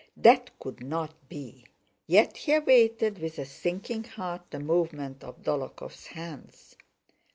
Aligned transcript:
That 0.17 0.49
could 0.57 0.81
not 0.83 1.13
be, 1.29 1.63
yet 2.07 2.35
he 2.35 2.55
awaited 2.55 3.19
with 3.19 3.37
a 3.37 3.45
sinking 3.45 4.05
heart 4.05 4.41
the 4.49 4.59
movement 4.59 5.23
of 5.23 5.43
Dólokhov's 5.43 6.07
hands. 6.07 6.75